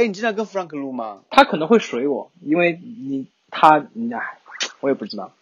[0.00, 1.20] 哎，你经常跟 Frank 录吗？
[1.28, 4.38] 他可能会水我，因为你他你，哎，
[4.80, 5.34] 我也不知道。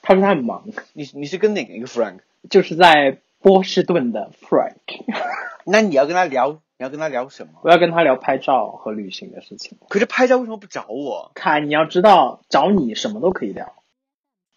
[0.00, 0.64] 他说他很忙。
[0.94, 2.20] 你你是跟哪个一个 Frank？
[2.48, 5.04] 就是在波士顿的 Frank。
[5.66, 7.60] 那你要跟他聊，你要跟他聊什么？
[7.60, 9.76] 我要跟他聊拍照和旅行的事情。
[9.90, 11.30] 可是拍照为什么不找我？
[11.34, 13.74] 凯，你要知道，找你什么都可以聊。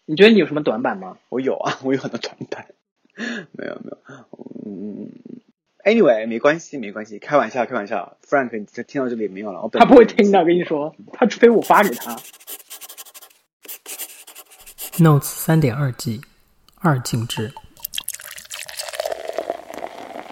[0.06, 1.18] 你觉得你有什么短板吗？
[1.28, 2.66] 我有啊，我有很多短板。
[3.52, 4.26] 没有没有，
[4.64, 5.10] 嗯。
[5.82, 8.18] Anyway，没关系，没关系，开玩笑，开玩笑。
[8.28, 9.66] Frank，你听到这里没有了？
[9.72, 12.18] 他不会听的，跟你说，他除非我发给他。
[14.98, 16.20] Notes 三点二 G，
[16.80, 17.54] 二进制。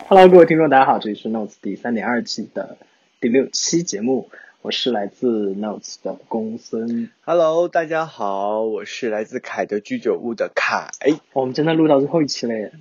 [0.08, 2.76] Hello，各位听众，大家好，这里是 Notes 第三点二季的
[3.18, 7.10] 第六期节目，我是来自 Notes 的公孙。
[7.24, 10.90] Hello，大家好，我是来自凯的居酒屋的凯。
[11.32, 12.72] 我们真的录到最后一期了耶！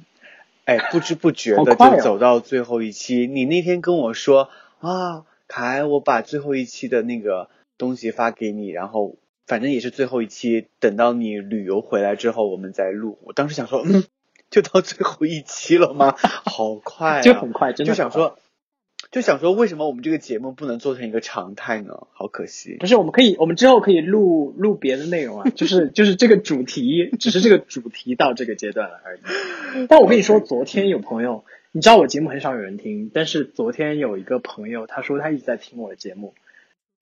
[0.67, 3.25] 哎，不知不觉的就走到最后一期。
[3.25, 4.49] 你那天跟我说
[4.81, 13.17] 啊，凯，我把最后一期的那个东西发给你，然后反正也是最后一期，等到你旅游回来之后我们再录。
[13.23, 14.03] 我当时想说，嗯，
[14.49, 16.13] 就到最后一期了吗？
[16.17, 18.37] 好快，就很快，真的就想说。
[19.11, 22.07] 就想说，为什么我们这个节目不能做成一个常态呢？
[22.11, 22.75] 好可惜。
[22.79, 29.87] 不是，我们可以，我们之后可以录录别的内容啊，就是就是这个主题，只是这个主题到这个阶段了而已。
[29.87, 36.33] 但我跟你说，昨天有朋友，你知道我节目很少有人听，但是昨天有一个朋友，他说他一直在听我的节目，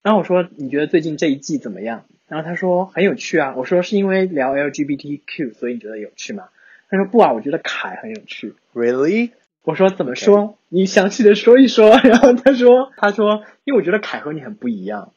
[0.03, 2.05] 然后我说你觉得最近这一季怎么样？
[2.27, 3.55] 然后他说很有趣啊。
[3.57, 6.49] 我说是因为聊 LGBTQ 所以你觉得有趣吗？
[6.87, 8.53] 他说不啊，我觉得凯很有趣。
[8.73, 9.31] Really？
[9.65, 10.57] 我说怎么说？
[10.69, 11.97] 你详细的说一说。
[12.05, 15.13] 然后他说，他说，因为我觉得凯和你很不一样。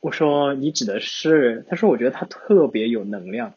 [0.00, 1.66] 我说你指的是？
[1.68, 3.54] 他说我觉得他特别有能量。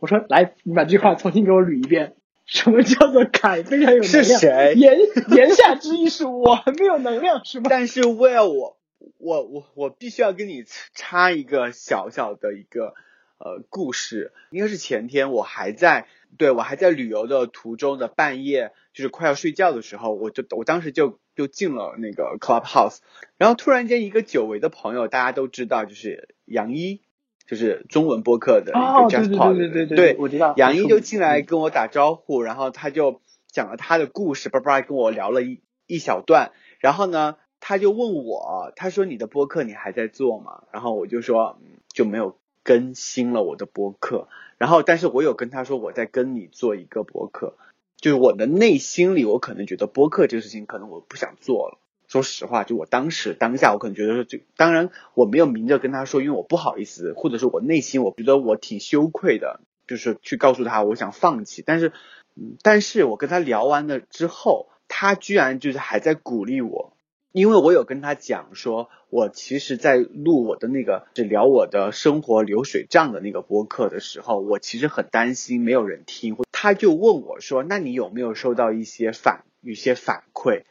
[0.00, 2.14] 我说来，你把这句话重新给我捋一遍。
[2.44, 4.24] 什么叫做凯非常有能量？
[4.24, 4.74] 是谁？
[4.76, 4.98] 言
[5.34, 7.66] 言下之意是我很没有能量是吗？
[7.70, 8.76] 但是 Well，我
[9.18, 12.92] 我我我必须要跟你插一个小小的一个
[13.38, 14.32] 呃故事。
[14.50, 16.06] 应该是前天我还在。
[16.36, 22.98] 对我还在旅游的途中的半夜，就是快要睡觉的时候，我就我当时就就进了那个 Clubhouse，
[23.36, 27.02] 然后突然间一个久违的朋友，大家都知道就是杨一，
[27.46, 30.54] 就是中文播客的一个 j a s t Pod，对对对对，我知道。
[30.56, 40.64] 杨一就进来跟我打招呼，然后他就讲了他的故事，叭叭跟我聊了一一小段，然后呢，他就问我，他说你的播客你还在做吗？
[40.72, 41.58] 然后我就说
[41.92, 44.26] 就没有更新了我的播客。
[44.58, 47.54] 然后，但是我有跟他说，我在跟你做一个播客，
[47.98, 51.78] 就是我的内心里，我可能觉得播客这个事情，可能我不想做了。
[52.06, 61.62] 说实话，就我当时当下，我可能觉得说，就当然我没有明着跟他说，因为我不好意思，或者是我内心我觉得我挺羞愧的，就是去告诉他我想放弃。
[61.66, 61.92] 但是，
[62.36, 66.93] 嗯，但是我跟他聊完了之后，他居然就是还在鼓励我。
[67.34, 76.36] 因为我有跟他讲说，我其实，在录我的那个是聊我的生活流水账的那个播客的时候，我其实很担心没有人听。
[76.52, 80.62] 他就问我说：“那你有没有收到一些反一些反馈？”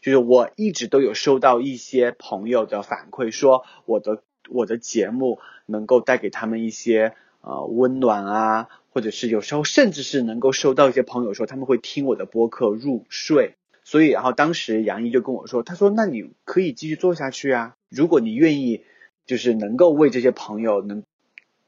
[0.00, 13.56] 就是我一直都有收到一些朋友的反馈，说我的我的节目能够带给他们一些呃温暖啊，或者是有时候甚至是能够收到一些朋友说他们会听我的播客入睡。
[13.88, 18.84] 所以，然后当时杨毅就跟我说：“他说，那你可以继续做下去啊，如果你愿意，
[19.24, 21.04] 就是能够为这些朋友能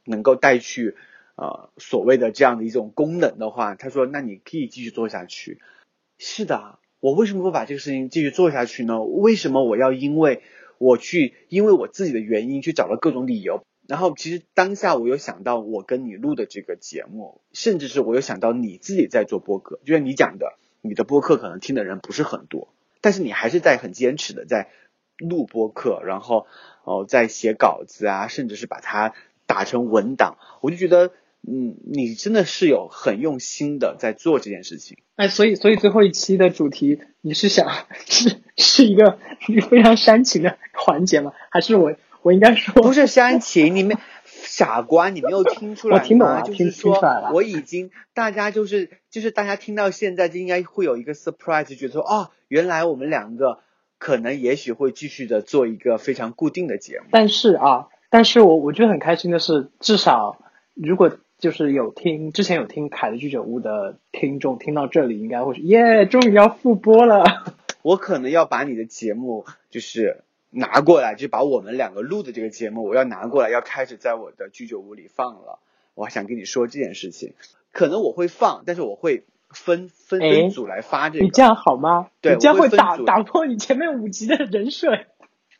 [0.04, 0.96] 能够带去
[1.36, 5.62] 呃所谓的这样的一种功能的话，他说，那你可以继续做下去。
[6.18, 9.02] 是的，我为什么不把这个事情继续做下去呢？
[9.02, 10.42] 为什么我要因为
[10.76, 13.64] 我去因为我自己的原因去找了各种理由？
[13.88, 24.68] 然后，其实当下我有想到我跟你录的这个节目，甚至是我有想到你自己在做播客，就像你讲的。”你的播客可能听的人不是很多，但是你还是在很坚持的在
[25.18, 26.46] 录播客，然后
[26.84, 29.14] 哦在写稿子啊，甚至是把它
[29.46, 31.12] 打成文档，我就觉得
[31.46, 34.98] 嗯，你真的是有很用心的在做这件事情。
[35.16, 37.68] 哎，所以所以最后一期的主题，你是想
[38.06, 39.18] 是是一个
[39.68, 41.32] 非常煽情的环节吗？
[41.50, 43.74] 还是我我应该说不是煽情？
[43.74, 43.98] 你们。
[44.50, 46.02] 傻瓜，你没有听出来吗？
[46.02, 47.00] 我听懂了，就是说
[47.32, 53.60] 我已经，大家就是就是大家听到现在就应该会有一个 surprise，觉得说哦，原来我们两个
[53.98, 57.06] 可能也许会继续的做一个非常固定的节目。
[57.12, 60.36] 但是啊，但是我我觉得很开心的是，至少
[60.74, 67.22] 如果就是有听之前有听凯的居酒屋的听众听到这里，应该会说耶，终于要复播了。
[67.82, 70.24] 我可能要把你的节目就是。
[70.50, 75.58] 拿过来就把我们两个录的这个节目，我要拿过来，要开始在我的居酒屋里放了。
[75.94, 77.34] 我还想跟你说这件事情，
[77.72, 81.24] 可能我会放，但是我会分分分组来发这个。
[81.24, 82.08] 你这样好吗？
[82.20, 84.88] 对，这样会打打破你前面五集的人设。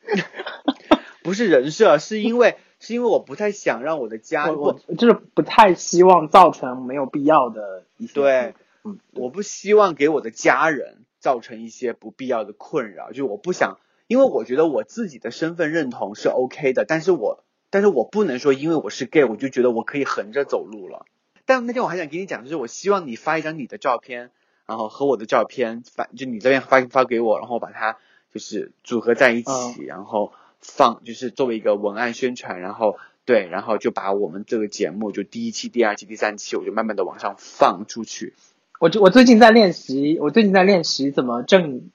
[1.23, 8.55] 不是人设，是因为是因为我不太想让我的家我我就是不太希望造成没有必要的一些对，
[8.85, 13.79] 嗯，我不希望给我的家人造成一些不必要的困扰，就是我不想，
[14.11, 21.07] 因为我觉得我自己的身份认同是 OK 的，但是我但是我不能说因为我是 gay 我就觉得我可以横着走路了。
[21.47, 24.33] 但那天我还想跟你讲，就是我希望你发一张你的照片，
[24.67, 27.99] 然后和我的照片发，就你这边发发给我，然后把它
[28.35, 38.35] 就是组合在一起，嗯然后放就是作为一个文案宣传，然后对，然后就把我们这个节目就第一期、第二期、第三期，我就慢慢的往上放出去。
[38.81, 41.93] 我就我最近在练习，我最近在练习怎么正，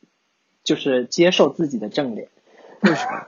[0.65, 2.27] 就是接受自己的正脸。
[2.81, 3.27] 为什么？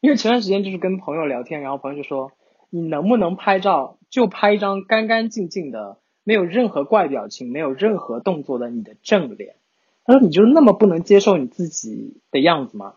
[0.00, 2.30] 因为前段时间就是跟朋友聊天，然后朋友就说，
[2.70, 9.56] 你能不能拍照就拍一张干干净净的，没有任何怪表情、没有任何动作的你的正脸？
[10.04, 12.94] 他说你就那么不能接受你自己的样子吗？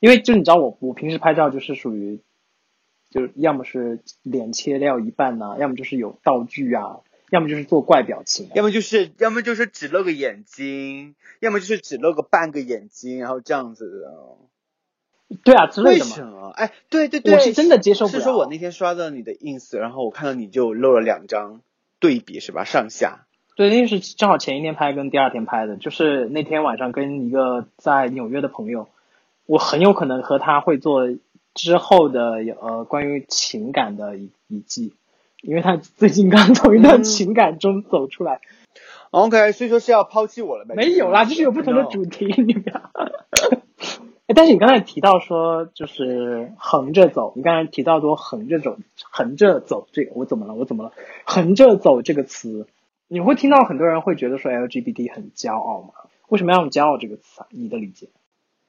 [0.00, 2.20] 因为就你知道我我平时拍照就是属于，
[3.10, 8.52] 就是要么是脸切掉一半呐、要么就是有道具啊，要么就是做怪表情、啊。
[8.54, 14.14] 要么就是要么就是只露个眼睛，要么就是只露个半个眼睛，然后这样子的。
[15.44, 16.14] 对啊之类为的嘛。
[16.16, 16.48] 什么？
[16.48, 21.60] 哎，对对对，我是真的接受不了是说我那天刷到你的 ins，然后我看到你就露了两张
[21.98, 22.64] 对比是吧？
[22.64, 23.26] 上下。
[23.54, 28.88] 对，那是正好前一天拍跟第二天拍的，就是那天晚上跟一个在纽约的朋友，
[29.46, 31.02] 我很有可能和他会做
[31.54, 34.94] 之后的呃关于情感的一一季，
[35.42, 38.40] 因为他最近刚从一段嗯情感中走出来。
[39.10, 40.74] OK，所以说是要抛弃我了呗？
[40.74, 42.90] 没有啦，就是有不同的主题，你不要。
[44.28, 48.76] 哎但是你刚才提到说，就是横着走，你刚才提到说横着走，
[49.10, 50.52] 横着走这个我怎么了？
[50.54, 50.92] 我怎么了？
[51.24, 52.66] 横着走这个词，
[53.08, 55.94] 你会听到很多人会觉得说 LGBT 很骄傲吗？
[56.28, 57.46] 为什么要用骄傲这个词啊？
[57.48, 58.10] 你的理解？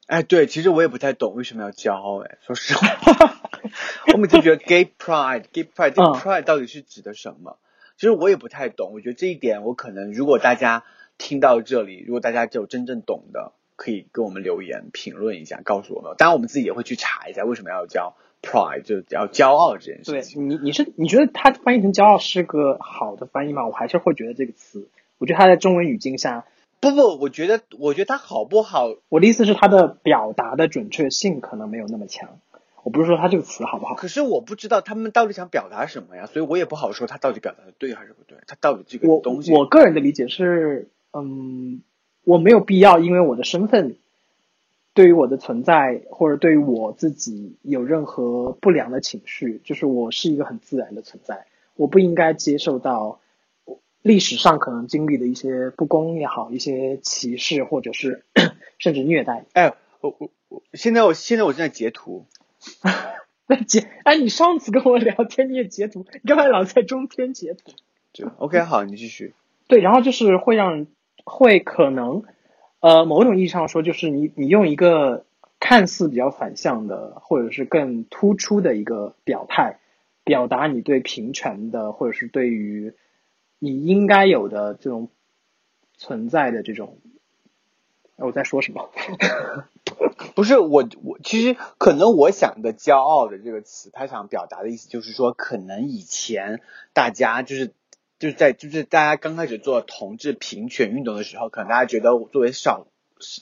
[0.08, 2.88] 哎，对，其实我也不太懂为什么要骄傲，哎，说实话，
[4.14, 7.58] 我每次觉得 gay pride，gay pride，这个嗯 pride 到底是指的什么？
[7.96, 10.84] 其实我也不太懂，我觉得这一点我可能，如果大家
[11.18, 16.14] 听到这里，如果大家就真正懂的，可以跟我们留言评论一下，告诉我们。
[16.18, 20.50] 当然，我们自己也会去查一下为什么要叫 pride，就要骄傲这件事情。
[20.50, 23.66] 你，你是你觉得它翻译成骄傲是个好的翻译吗？
[23.68, 26.46] 我还是会觉得这个词，我觉得它在中文语境下，
[26.80, 32.40] 不不，我觉得，我觉得它好不好，我的意思是它的表达的准确性可能没有那么强。
[32.90, 39.54] 我不是说它这个词好不好，可是我不知道他们到底想表达什么呀，所以我也不好说他到底表达的对还是不对，他到底这个东西。
[39.54, 41.84] 我个人的理解是，嗯，
[42.24, 43.96] 我没有必要因为我的身份
[44.96, 51.46] 对于我的存在或者对于我自己有任何不良的情绪，就是我是一个很自然的存在，
[51.76, 53.20] 我不应该接受到
[54.02, 58.24] 历史上可能经历的一些不公也好，一些歧视或者是
[58.80, 59.46] 甚至虐待。
[59.54, 62.26] 哎，我我我现在我现在我正在截图，
[63.48, 67.72] 那截，哎，你上次跟我聊天你也截图，你干嘛老在中间截图？
[68.14, 69.34] 就 OK 好，你继续。
[69.68, 70.88] 对，然后就是会让
[71.24, 72.24] 会可能，
[72.80, 75.26] 呃，某种意义上说，就是你你用一个
[75.60, 79.80] 看似比较反向的，或者是更突出的一个表态，
[80.24, 82.94] 表达你对平权的，或者是对于
[83.60, 85.10] 你应该有的这种
[85.98, 87.19] 存在的这种，哎
[88.26, 88.90] 我在说什么？
[90.36, 96.62] 不是我我其实可能我想的骄傲的这个词，他想表达的意思就是说，可能以前
[96.94, 97.74] 大家就是
[98.20, 102.88] 就是在就是大家刚开始做同志平权运动的时候，可能大家觉得我作为少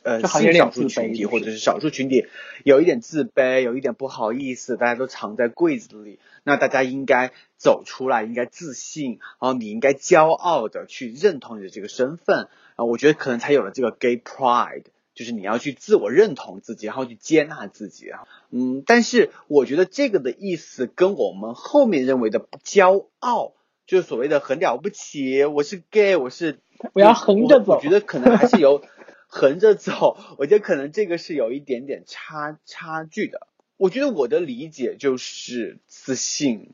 [0.04, 2.26] 呃就好像有点性少数群体或者是少数群体
[2.64, 14.84] 有一点自卑，有一点不好意思，大家都藏在柜子里，那大家应该走出来，应该自信，然后你应该骄傲的去认同你的这个身份啊，我觉得可能才有了这个 gay pride。
[15.14, 23.54] 就是你要去自我认同自己，然后去接纳自己啊，嗯，但是我觉得这个的意思跟我们后面认为的骄傲，
[23.88, 26.60] 就是所谓的很了不起，我是 gay，我是
[26.94, 28.84] 我要横着走我我觉得可能还是有
[29.28, 33.48] 横着走，我觉得可能这个是有一点点差差距的。
[33.78, 36.74] 我觉得我的理解就是自信，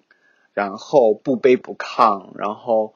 [0.54, 2.96] 然后不卑不亢，然后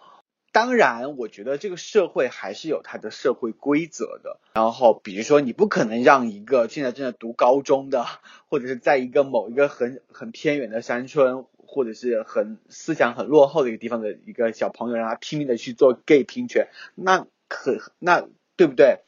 [0.53, 4.39] 当然，我觉得这个社会还是有它的社会规则的。
[4.53, 8.05] 然后，比如说，你不可能让一个现在正在读高中的，
[8.47, 19.01] 或者是在一个某一个很很偏远的山村，或者是很思想很落后的一个地方的一个小朋友，让他拼命的去做 gay 平权，那可那对不对？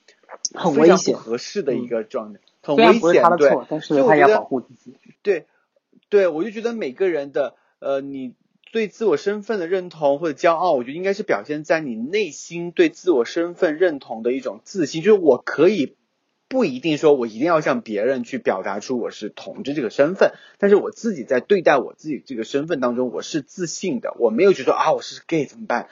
[0.53, 3.19] 很危险不合适的一个状态，很危险，对。
[3.21, 4.95] 他的错，但所以我觉得是他也要保护自己。
[5.21, 5.45] 对，
[6.09, 8.33] 对，我就觉得每个人的呃，你
[8.71, 15.95] 对自我身份的认同或者骄傲，我觉得应该是表现在你内心对自我身份认同的一种自信，就是我可以
[16.47, 25.87] 不一定说我一定要向别人去表达出我是同志这个身份，但是我自己在对待我自己这个身份当中，我是自信的，我没有觉得啊我是 gay 怎么办？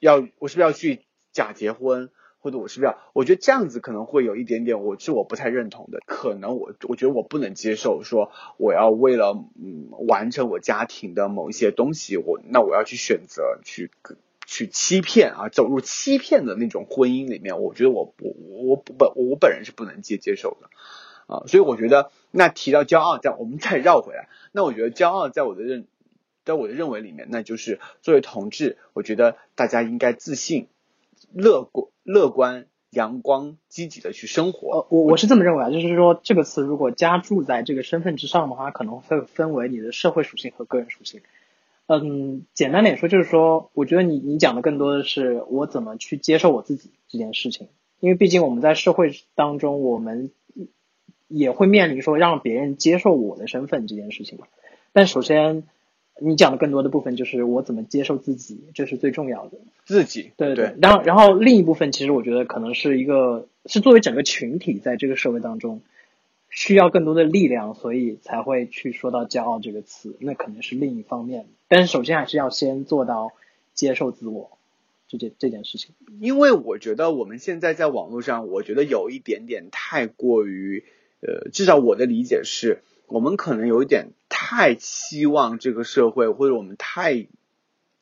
[0.00, 2.10] 要我是不是要去假结婚？
[2.40, 2.98] 或者我是不是要？
[3.12, 6.00] 我觉得这样子可能会有一点点，我是我不太认同的。
[6.06, 13.90] 可能我我觉得我不能接受，说我要为了嗯完成我家庭的某一些东西，我那我要去选择去
[14.46, 17.60] 去欺骗啊，走入欺骗的那种婚姻里面。
[17.60, 20.70] 我觉得我我我本我本人是不能接接受的
[21.26, 21.44] 啊。
[21.46, 25.86] 所以我觉得那提到骄傲，在我们再绕回来，那我觉得骄傲在我的认
[26.46, 30.68] 在我的认为里面，那就是作为同志，我觉得大家应该自信。
[31.32, 34.68] 乐观、乐观、阳光、积极的去生活。
[34.70, 41.20] 呃，我我是这么认为啊，就是说这个词如果加注在这个身份之上的话，可能会分为你的社会属性和个人属性。
[41.86, 47.68] 嗯，简单点说，就是说，我觉得你你讲的更多的是我怎么去接受我自己这件事情，
[48.00, 50.30] 因为毕竟我们在社会当中，我们
[51.28, 54.46] 也会面临说让别人接受我的身份这件事情嘛。
[54.92, 55.64] 但首先。
[56.20, 59.58] 你讲的更多的部分就是我怎么接受自己，这是最重要的。
[59.84, 60.66] 自己，对对。
[60.68, 65.80] 对然后，然后另一部分其实我觉得可能是一个，是作为整个群体在这个社会当中
[66.48, 70.16] 需要更多的力量，所以才会去说到骄傲这个词。
[70.20, 71.46] 那可能是另一方面。
[71.68, 73.32] 但是首先还是要先做到
[73.74, 74.58] 接受自我
[75.08, 75.94] 这件这件事情。
[76.20, 80.84] 因为我觉得我们现在在网络上，我觉得有一点点太过于，
[81.20, 82.82] 呃，至少我的理解是。
[83.10, 87.26] 我们可能有一点太期望这个社会，或者我们太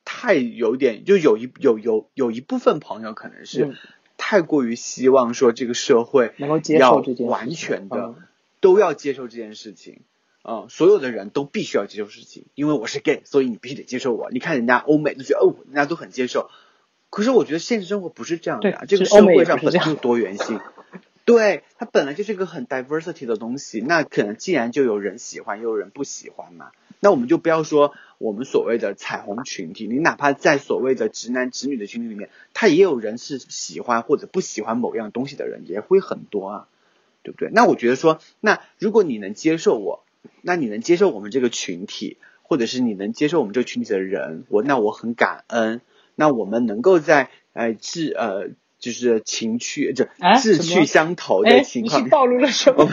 [0.05, 3.75] 太有点，就有一有有有一部分朋友可能是
[4.17, 8.15] 太过于希望说这个社会能够接受这件完全的
[8.61, 10.01] 都要接受这件事情，
[10.43, 14.31] 啊，所有的人都必须要接受事情，因为我是 gay，所以你必须得接受我。
[14.31, 16.51] 你看人家欧美都觉得哦，人家都很接受，
[17.11, 20.61] 可是我觉得现实生活不是这样的，这个社会上本来就多元性。
[21.29, 26.71] 对，它本来就是一个很 diversity 的东西，那可能既然就有人喜欢，又有人不喜欢嘛，
[27.01, 36.69] 那我们就不要说我们所谓的彩虹群体，你哪怕在所谓的直男直女的群体里面，他也有人是喜欢或者不喜欢某样东西的人，也会很多啊，
[37.23, 37.51] 对不对？
[37.53, 40.07] 那我觉得说，那如果你能接受我，
[40.41, 45.83] 那你能接受我们这个群体，或者是你能接受我们这个群体的人，我那我很感恩，
[46.15, 48.49] 那我们能够在呃志呃。
[48.79, 50.07] 就是情趣，就
[50.41, 52.05] 志趣相投的情况。
[52.05, 52.89] 你暴露了什么？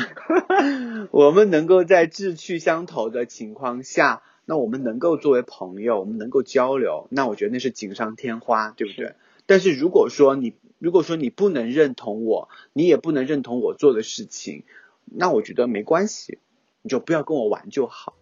[1.12, 9.14] 我们能够在志趣相投的情况下，那我们能够作为朋友，我们能够交流，那我觉得那是锦上添花，对不对？
[9.46, 14.64] 但是如果说你，如果说你不能认同我，你也不能认同我做的事情，
[15.06, 16.40] 那我觉得没关系，
[16.82, 18.16] 你就不要跟我玩就好，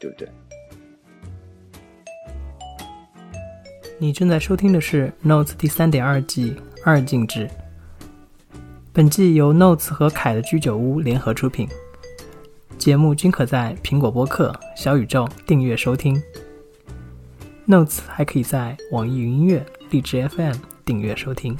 [0.00, 0.28] 对不对？
[4.00, 6.54] 你正在收听的是《Notes》第三点二季。
[6.84, 7.50] 二进制。
[8.92, 11.68] 本季由 Notes 和凯的居酒屋联合出品，
[12.78, 16.22] 节目均可在苹果播客、小宇宙订阅收听。
[17.66, 21.58] Notes 还可以在网易云音乐、荔枝 FM 订阅收听。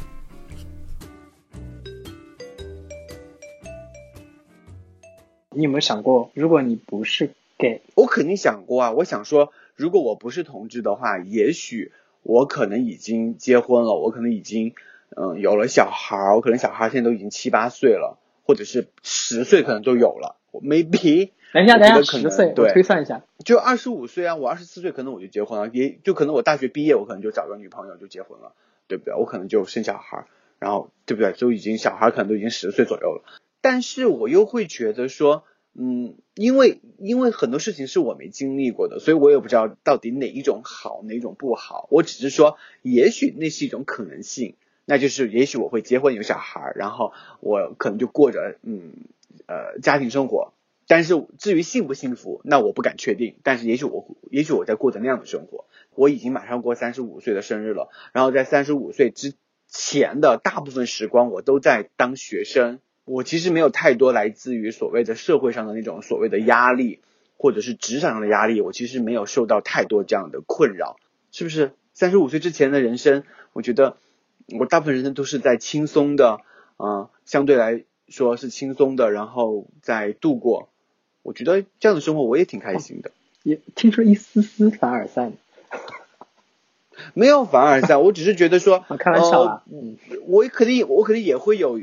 [5.50, 8.92] 你有没有想过，如果你不是 gay，我肯定想过啊。
[8.92, 11.90] 我想说，如果我不是同志的话，也许
[12.22, 14.74] 我可能已经结婚了，我可能已经。
[15.16, 20.36] 嗯，有了小孩儿，我可能小孩儿现在都已经七八岁了，或者是十岁可能都有了。
[20.52, 28.52] maybe 等一下，等一下，十岁，我推算一下，就二十五岁啊，我二十四岁可能我就结婚了，也就可能我大学毕业，我可能就找个女朋友就结婚了，
[28.86, 29.14] 对不对？
[29.14, 30.26] 我可能就生小孩儿，
[30.58, 31.32] 然后对不对？
[31.32, 33.22] 就已经小孩儿可能都已经十岁左右了，
[33.62, 35.42] 但是我又会觉得说，
[35.80, 41.86] 嗯，因为因为很多事情是我没经历过的，所以我也不知道到底哪一种好，哪一种不好。
[41.92, 44.56] 我只是说，也许那是一种可能性。
[44.86, 48.92] 那就是，也许我会结婚有小孩，然后我可能就过着嗯
[49.46, 50.52] 呃家庭生活。
[50.88, 53.36] 但是至于幸不幸福，那我不敢确定。
[53.44, 55.66] 但是也许我，也许我在过着那样的生活。
[55.94, 59.34] 我已经马上过三十五岁的生日了，然后在三十五岁之
[59.68, 62.80] 前的大部分时光，我都在当学生。
[63.08, 67.00] 我其实没有太多来自于所谓的社会上的那种所谓的压力，
[67.36, 68.60] 或者是职场上的压力。
[68.60, 70.98] 我其实没有受到太多这样的困扰，
[71.32, 71.72] 是不是？
[71.94, 73.96] 三十五岁之前的人生，我觉得。
[74.58, 76.40] 我大部分人生都是在轻松的，
[76.78, 80.70] 啊，相对来说是轻松的，然后在度过。
[81.22, 83.10] 我觉得这样的生活我也挺开心的。
[83.42, 85.32] 也听出一丝丝凡尔赛。
[87.12, 89.64] 没有凡尔赛，我只是觉得说， 开玩笑啊。
[89.70, 89.98] 嗯，
[90.28, 91.78] 我肯定，我肯定也会有，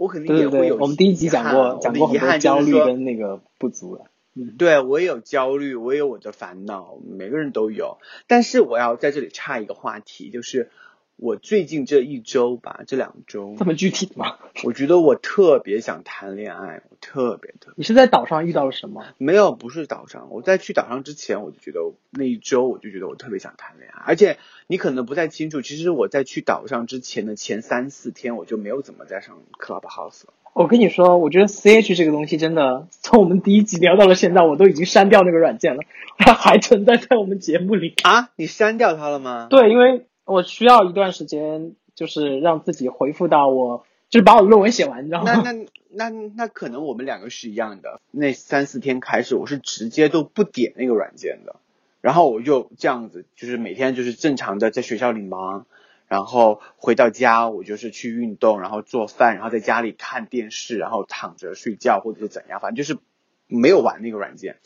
[0.00, 0.76] 我肯定也会有。
[0.78, 4.06] 我们第一集讲过，讲过很多焦虑跟那个不足了。
[4.34, 7.98] 嗯，对我也有焦虑，我也有我的烦恼，每个人都有。
[8.26, 10.70] 但是我要在这里插一个话题，就是。
[11.20, 14.36] 我最近这一周吧，这两周这，么具体吗？
[14.64, 19.04] 我觉得我特别想谈恋爱，我特别特你是在岛上遇到了什么？
[19.18, 20.28] 没有，不是岛上。
[20.30, 24.02] 我在去岛上之前，我就觉得那一周，我就觉得我特别想谈恋爱。
[24.06, 30.32] 而且你可能不太清楚，其实我在去岛上之前的前三四天，我就没有怎么在上 Clubhouse 了。
[30.54, 35.82] 我跟你说，我觉得 CH 这个东西真的，从我们第一集聊到了现在，我都已经删掉那个软件了，
[36.16, 37.94] 它还存在在我们节目里。
[38.02, 39.48] 啊，你删掉它了吗？
[39.50, 45.42] 对，因为我需要一段时间，就是让自己恢复到我，就是把我的论文写完，你知道吗？
[45.44, 48.00] 那那那那可能我们两个是一样的。
[48.12, 51.56] 那三四天开始，我是直接都不点那个软件的，
[52.00, 55.66] 然后我就这样子，就是每天就是正常的在学校里忙，
[56.06, 63.00] 然后回到家我就是去运动，然后做饭，然后在家里看电视，然后躺着睡觉或者是怎样，反正就是
[63.48, 64.58] 没有玩那个软件。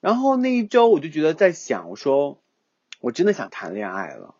[0.00, 2.38] 然后那一周我就觉得在想，我说
[3.00, 4.34] 我真的想谈恋爱了，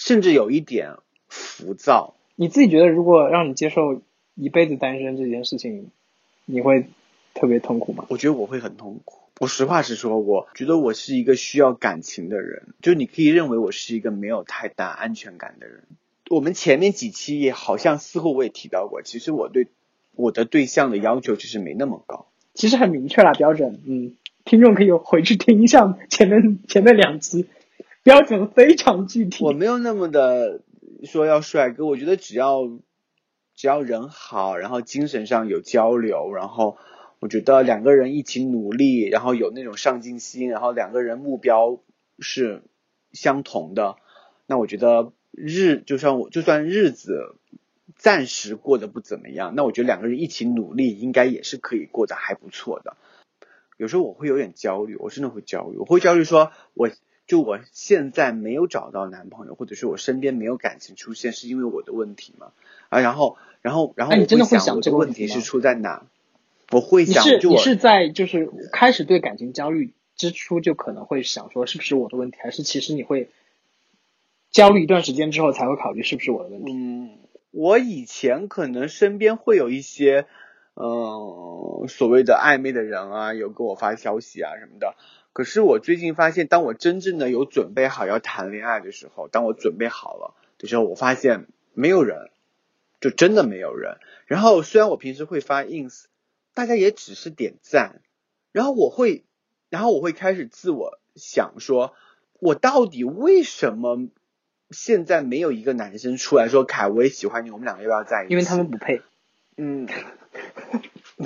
[0.00, 0.96] 甚至有一点
[1.28, 2.14] 浮躁。
[2.34, 4.00] 你自己觉得，如果让你接受
[4.34, 5.90] 一辈子单身这件事情，
[6.46, 6.86] 你会
[7.34, 8.06] 特别痛苦吗？
[8.08, 9.18] 我觉得我会很痛苦。
[9.38, 15.84] 我实话实说，我觉得我是一个需要感情的人，就你可以认为我是一个没有太大安全感的人。
[16.30, 19.68] 我们前面几期也好像似乎我也提到过，其实我对
[20.16, 22.26] 我的对象的要求其实没那么高。
[22.54, 23.80] 其实很明确啦，标准。
[23.86, 24.16] 嗯，
[24.46, 27.46] 听众可以回去听一下前面前面两期，
[28.02, 29.44] 标准非常具体。
[29.44, 30.62] 我没有那么的
[31.04, 32.62] 说要帅哥，我觉得只要
[33.54, 36.76] 只要人好，然后精神上有交流，然后
[37.18, 41.80] 我觉得两个人一起努力，然后有那种上进心，然后两个人目标
[42.18, 42.62] 是
[43.12, 43.96] 相同的，
[44.46, 47.36] 那我觉得日就算我就算日子
[47.96, 52.96] 暂时过得不怎么样，那我觉得两个人一起努力，应该也是可以过得还不错的。
[53.76, 56.88] 有时候我会有点焦虑，我真的会焦虑，我会焦虑说，我
[57.30, 62.50] 就我现在没有找到男朋友，或者是我身边没有感情出现，是因为我的问题吗？
[62.88, 66.06] 啊，然后，然后，然后你真的会想我的想这个问题是出在哪？
[66.72, 73.28] 我会想，就你是在就是开始对感情焦虑之初，就可能会想说是不是我的问题，还是其实你会
[74.50, 76.72] 焦虑一段时间之后才会考虑是不是我的问题？
[76.72, 77.10] 嗯，
[77.52, 80.26] 我以前可能身边会有一些，
[80.82, 84.94] 嗯、所谓的暧昧的人啊，有给我发消息啊什么的。
[85.32, 92.30] 可是我最近发现，当我真正的有准备好要谈恋爱的时候，当我准备好了的时候，我发现没有人，
[93.00, 93.98] 就真的没有人。
[94.26, 96.06] 然后虽然我平时会发 ins，
[96.54, 98.00] 大家也只是点赞，
[98.50, 99.24] 然后我会，
[99.68, 101.94] 然后我会开始自我想说，
[102.40, 104.08] 我到底为什么
[104.70, 108.32] 现在没有一个男生出来说凯，我也喜欢你，我们两个要不要在一起？
[108.32, 109.02] 因为他们不配。
[109.62, 109.86] 嗯，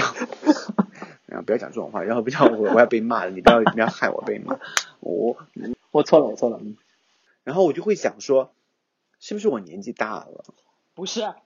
[1.27, 4.59] 然后不要讲这种话，然后不要我我要被骂了，你不要不要害我被骂，
[4.99, 5.37] 我
[5.93, 6.77] 我错了，我错了，嗯，
[7.45, 8.53] 然后我就会想说，
[9.21, 10.45] 是不是我年纪大了？
[10.95, 11.37] 不是啊，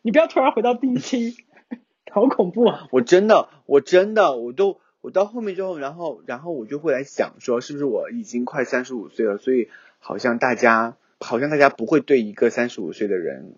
[0.00, 1.36] 你不要突然回到第一期，
[2.10, 2.88] 好恐怖啊！
[2.92, 13.56] 我真的我真的我都我到后面之后，然后然后我就会来想说，是不是我已经快三十五岁了，所以好像大家好像大家不会对一个三十五岁的人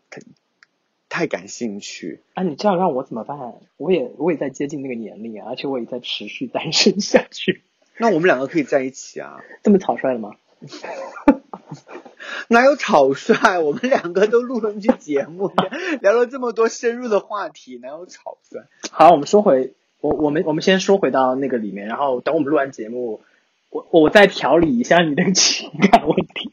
[1.18, 2.20] 太太感兴趣。
[2.35, 3.37] 啊，你这样让我怎么办？
[3.76, 7.62] 我也我也在接近那个年龄啊，而且我也在持续单身下去，
[7.96, 9.40] 那我们两个可以在一起啊？
[9.64, 10.37] 这么草率的吗？
[12.46, 13.59] 哪有草率？
[13.59, 15.50] 我们两个都录了一期节目，
[16.00, 18.61] 聊了这么多深入的话题，哪有草率？
[18.92, 23.22] 好，我们说回我我们我们先说回到那个里面，然后等我们录完节目，
[23.70, 26.48] 我我再调理一下你的情感问题。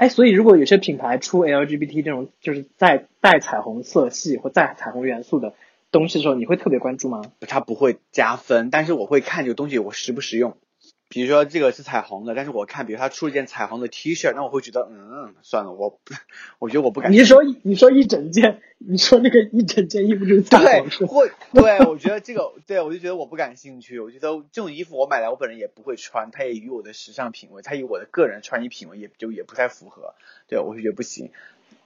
[0.00, 5.52] 哎，所以如果有些品牌出 LGBT 这种就是带带彩虹色系或带彩虹元素的
[5.92, 7.20] 东西的时候，你会特别关注吗？
[7.40, 10.56] 它不会加分，但是我会看这个东西我实不实用。
[11.10, 15.98] 比如说这个是彩虹的，但是我看，比如他出了件彩虹的 T 恤，那我会觉得，嗯，算了，我
[16.60, 17.10] 我觉得我不敢。
[17.10, 21.06] 你说你说一整件，你说那个一整件衣服就是彩，虹色？
[21.08, 23.98] 会， 对我觉得这个，对我就觉得我不感兴趣。
[23.98, 30.14] 我觉得这种衣服我买来，我本人也不会穿，它也与我的时尚品味，它与我的个人穿衣品味也就也不太符合。
[30.46, 31.32] 对我就觉得不行。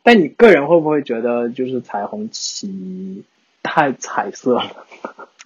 [0.02, 3.24] 但你个人会不会觉得就是彩虹旗
[3.62, 4.87] 太彩色了？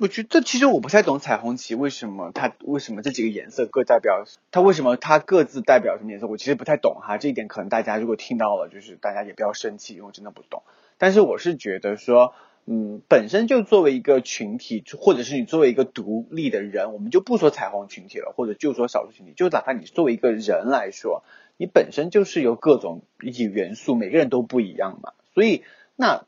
[0.00, 7.18] 我觉得其实我不太懂彩虹旗为什么它为什么这几个颜色各代表它为什么它各自代表什么颜色，我其实不太懂哈。
[7.18, 10.62] 这一点可能大家如果听到了，就是大家也不要生气，因为我真的不懂。
[10.98, 12.32] 但是我是觉得说，
[12.66, 21.24] 嗯，本身就作为一个群体，或者是你作为一个独立的人，我们就不说彩虹群体了，或者就说少数群体，就哪怕你作为一个人来说，
[21.56, 25.64] 你本身就是由各种一体元素，每个人都不一样嘛，所以
[25.96, 26.24] 那。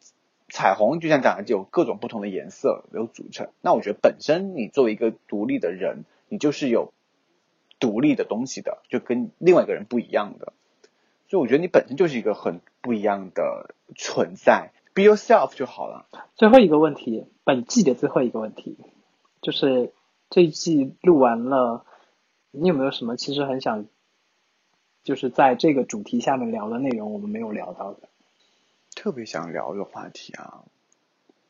[0.50, 3.48] 彩虹就像讲的，有各种不同的颜色有组成。
[3.62, 6.92] 那我觉得本身你作为一个独立的人，你就是有
[7.78, 10.52] 独立的东西的，就跟另外一个人不一样的。
[11.28, 16.06] 所以我觉得你本身就是一个很不一样的存在，be yourself 就好了。
[16.34, 18.76] 最后一个问题，本季的最后一个问题，
[19.40, 19.92] 就是
[20.28, 21.84] 这一季录完了，
[22.50, 23.86] 你有没有什么其实很想，
[25.04, 28.08] 就是在这个主题下面聊的内容，我们没有聊到的？
[29.00, 30.64] 特别想聊的话题啊，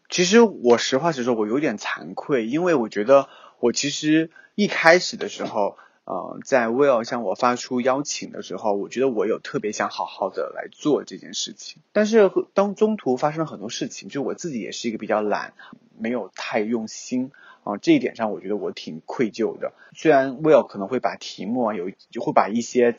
[0.08, 5.76] 其实我实话实说，我有点惭愧，因为我觉得我其实一开始的时候。
[6.04, 11.82] 呃，在 Will 向我发出邀请的时候，我觉得我有特别想好好的来做这件事情。
[11.92, 15.54] 但是当中途发生了很多事情，就我自己也是一个比较懒，
[15.96, 17.30] 没有太用心
[17.62, 17.76] 啊。
[17.76, 19.72] 这一点上，我觉得我挺愧疚的。
[19.94, 22.96] 虽然 Will 可能会把题目啊，有就会把一些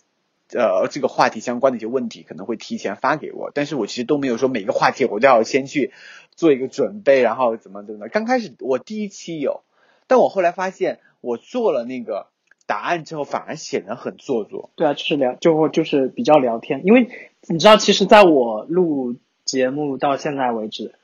[0.54, 5.92] 呃这个话题相关的一些问题可能会提前发给我，但是我其实都没有说每个话题我都要先去
[6.36, 8.08] 做一个准备，然后怎么怎么。
[8.08, 9.62] 刚开始我第一期有，
[10.08, 12.28] 但我后来发现我做了那个。
[12.68, 14.70] 答案之后反而显得很做作。
[14.76, 16.84] 对啊，就是聊，就就是比较聊天。
[16.86, 17.10] 因为
[17.50, 20.96] 你知道，其实在我录节目到现在为止，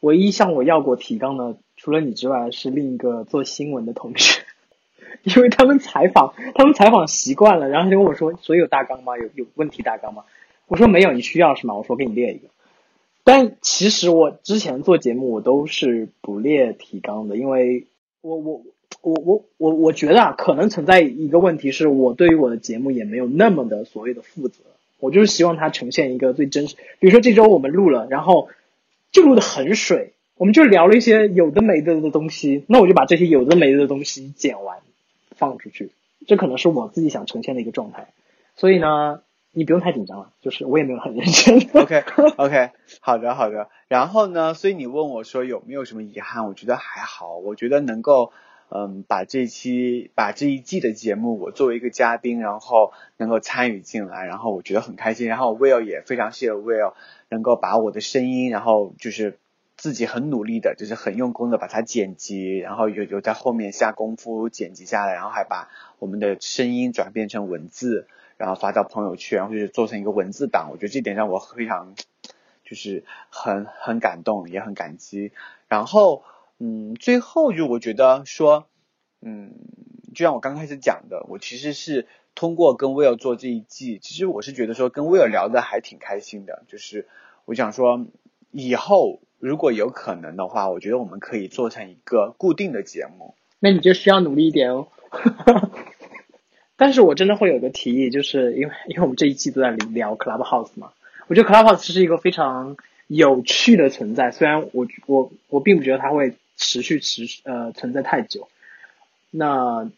[0.00, 4.45] 唯一向我要过提纲的，除了你之外，是另一个做新闻的同事。
[5.24, 9.16] 因为他们采访，他们采访习惯了，然后就问我说：“所以有大纲吗？
[9.18, 10.24] 有有问题大纲吗？”
[10.68, 12.48] 我说：“没有，你需要是吗？”我说：“给你列一个。”
[13.24, 17.86] 但其实我之前做节目，我都是不列提纲的，因为
[18.20, 18.62] 我我。
[19.02, 24.64] 我我我我觉得啊，可能存在一个问题，是我对于我的节目也没有那么的所谓的负责。
[24.98, 26.74] 我就是希望它呈现一个最真实。
[26.98, 28.48] 比如说这周我们录了，然后
[29.12, 34.78] 就录的很水，我们就聊了一些有的没的的东西，那我就把这些有的没的东西剪完
[35.36, 35.92] 放出去，
[36.26, 38.08] 这可能是我自己想呈现的一个状态。
[38.56, 39.22] 所以呢，
[39.52, 41.58] 你不用太紧张了，就是我也没有很认真。
[41.80, 42.04] OK
[42.36, 42.70] OK，
[43.00, 43.68] 好的好的。
[43.88, 46.46] 然后呢，所以你问我说有没有什么遗憾？
[46.46, 48.32] 我觉得还好，我觉得能够。
[48.68, 55.28] 嗯，把这期把这一季的节目，我作为一个嘉宾，然后能够参与进来，然后我觉得很开心。
[55.28, 56.94] 然后 Will 也非常谢谢 Will
[57.28, 59.38] 能够把我的声音，然后就是
[59.76, 70.68] 自己很努力的，就是很用功的把它剪辑，然后有有在后面下功夫剪辑下来，然后还把我们的声音转变成文字，然后发到朋友圈，或者做成一个文字档。
[70.70, 71.94] 我觉得这点让我非常
[72.64, 75.32] 就是很很感动，也很感激。
[75.68, 76.22] 然后。
[76.58, 78.66] 嗯，最后就我觉得说，
[79.20, 79.52] 嗯，
[80.14, 86.64] 就像我刚开始讲的，我其实是通过跟威尔做这一季，其实我是觉得说跟威尔聊的还挺开心的。
[86.66, 87.08] 就是
[87.44, 88.06] 我想说，
[88.52, 93.34] 以后如果有可能的话，我觉得我们可以做成一个固定的节目。
[93.58, 94.88] 那你就需要努力一点哦。
[96.76, 100.92] 但是我真的会有个提议，就是因为因为我们这一季都在聊 Clubhouse 嘛，
[101.26, 106.34] 我觉得 Clubhouse 是一个非常有趣的存在，虽然我我我并不觉得它会。
[106.58, 108.48] 持续持呃存在太久，
[109.30, 109.90] 那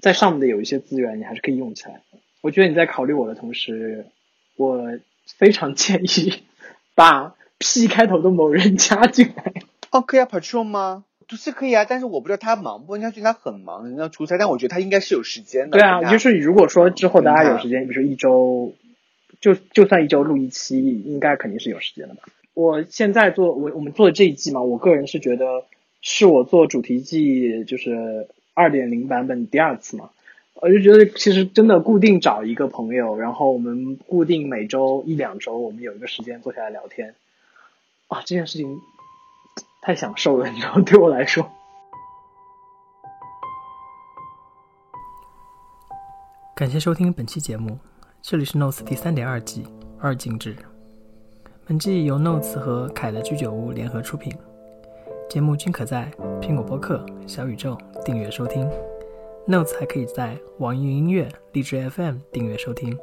[0.00, 2.00] 在上面的有一些资源，你还是可以用起来。
[2.40, 4.06] 我觉得你在考虑我的同时，
[4.56, 6.44] 我非常建议
[6.94, 9.52] 把 P 开头的某人加进来。
[9.90, 11.04] 哦，可以啊，Patron 吗？
[11.26, 12.96] 不是可以啊，但是我不知道他忙不？
[12.96, 15.78] 应该觉得他很忙，人家出差，但我觉得他应该是有时间的。
[15.78, 18.72] 对啊，就是如果说之后大家有时间，比如说一周，
[19.40, 22.22] 就就算一周录一期，应该肯定是有时间的吧。
[22.54, 25.64] 我现在做我我们做的这一季嘛，我个人是觉得。
[26.00, 30.10] 是我做主题季就是二点零版本第二次嘛，
[30.54, 37.16] 我就觉得其实真的固定找一个朋友，然后我们固定每周一两周，我们有一个时间坐下来聊天，
[38.08, 38.80] 啊，这件事情
[39.80, 41.48] 太享受了，你知道，对我来说。
[46.54, 47.78] 感谢收听本期节目，
[48.20, 49.64] 这里是 Notes 第三点二季
[50.00, 50.56] 二进制，
[51.66, 54.36] 本季由 Notes 和凯的居酒屋联合出品。
[55.28, 58.68] 节目均可在苹果播客、小宇宙订阅收听
[59.46, 62.98] ，Notes 还可以在网易云音乐、荔枝 FM 订阅收听。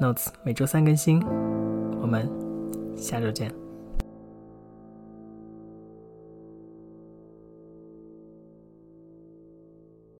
[0.00, 1.24] Notes 每周三更新，
[2.02, 2.28] 我们
[2.96, 3.63] 下周见。